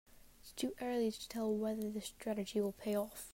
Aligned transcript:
Its 0.41 0.51
too 0.53 0.73
early 0.81 1.11
to 1.11 1.29
tell 1.29 1.53
whether 1.55 1.87
the 1.87 2.01
strategy 2.01 2.59
will 2.59 2.71
pay 2.71 2.95
off. 2.97 3.29